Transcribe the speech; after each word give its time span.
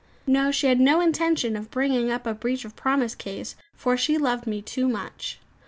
No; 0.25 0.49
she 0.49 0.65
had 0.65 0.79
no 0.79 0.99
intention 0.99 1.55
of 1.55 1.69
bringing 1.69 2.09
up 2.09 2.25
a 2.25 2.33
breach 2.33 2.65
of 2.65 2.75
promise 2.75 3.13
case, 3.13 3.55
for 3.75 3.95
she 3.95 4.17
loved 4.17 4.47
me 4.47 4.59
too 4.59 4.87
much. 4.89 5.39